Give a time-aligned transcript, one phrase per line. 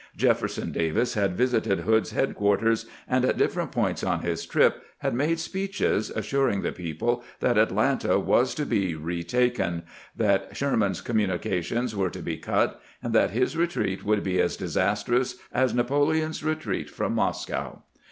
[0.15, 5.37] Jefferson Davis had visited Hood's headquarters, and at different points on his trip had made
[5.39, 9.83] speeches, assuring the people that Atlanta was to be retaken,
[10.17, 15.35] that Sherman's communications were to be cut, and that his retreat would be as disastrous
[15.51, 17.83] as Napoleon's retreat from Mos cow.